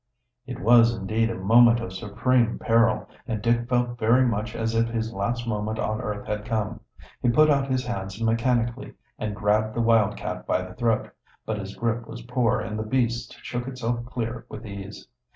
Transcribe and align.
It 0.47 0.59
was 0.59 0.95
indeed 0.95 1.29
a 1.29 1.35
moment 1.35 1.79
of 1.79 1.93
supreme 1.93 2.57
peril, 2.57 3.07
and 3.27 3.39
Dick 3.39 3.69
felt 3.69 3.99
very 3.99 4.25
much 4.25 4.55
as 4.55 4.73
if 4.73 4.89
his 4.89 5.13
last 5.13 5.47
moment 5.47 5.77
on 5.77 6.01
earth 6.01 6.25
had 6.25 6.43
come. 6.43 6.79
He 7.21 7.29
put 7.29 7.51
out 7.51 7.67
his 7.69 7.85
hands 7.85 8.19
mechanically 8.19 8.95
and 9.19 9.35
grabbed 9.35 9.75
the 9.75 9.81
wildcat 9.81 10.47
by 10.47 10.63
the 10.63 10.73
throat, 10.73 11.11
but 11.45 11.59
his 11.59 11.75
grip 11.75 12.07
was 12.07 12.23
poor 12.23 12.59
and 12.61 12.79
the 12.79 12.83
beast 12.83 13.37
shook 13.43 13.67
itself 13.67 14.03
clear 14.07 14.43
with 14.49 14.65
ease. 14.65 15.07